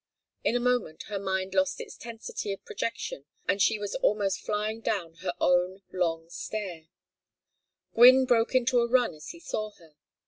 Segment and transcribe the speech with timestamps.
[0.43, 4.81] In a moment her mind lost its tensity of projection and she was almost flying
[4.81, 6.87] down her own long stair.
[7.93, 9.93] Gwynne broke into a run as he saw her.